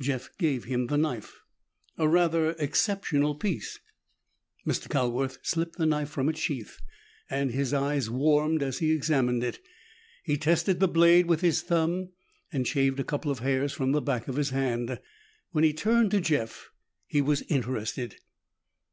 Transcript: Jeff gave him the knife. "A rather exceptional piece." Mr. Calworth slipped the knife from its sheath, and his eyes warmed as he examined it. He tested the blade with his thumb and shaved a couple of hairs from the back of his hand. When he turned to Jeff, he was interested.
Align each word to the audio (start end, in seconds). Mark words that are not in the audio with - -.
Jeff 0.00 0.36
gave 0.36 0.64
him 0.64 0.88
the 0.88 0.96
knife. 0.98 1.42
"A 1.96 2.08
rather 2.08 2.56
exceptional 2.58 3.36
piece." 3.36 3.78
Mr. 4.66 4.88
Calworth 4.90 5.38
slipped 5.44 5.76
the 5.78 5.86
knife 5.86 6.08
from 6.10 6.28
its 6.28 6.40
sheath, 6.40 6.80
and 7.30 7.52
his 7.52 7.72
eyes 7.72 8.10
warmed 8.10 8.64
as 8.64 8.78
he 8.78 8.90
examined 8.90 9.44
it. 9.44 9.60
He 10.24 10.38
tested 10.38 10.80
the 10.80 10.88
blade 10.88 11.26
with 11.26 11.40
his 11.40 11.62
thumb 11.62 12.08
and 12.52 12.66
shaved 12.66 12.98
a 12.98 13.04
couple 13.04 13.30
of 13.30 13.38
hairs 13.38 13.72
from 13.72 13.92
the 13.92 14.02
back 14.02 14.26
of 14.26 14.34
his 14.34 14.50
hand. 14.50 14.98
When 15.52 15.62
he 15.62 15.72
turned 15.72 16.10
to 16.10 16.20
Jeff, 16.20 16.68
he 17.06 17.22
was 17.22 17.42
interested. 17.42 18.16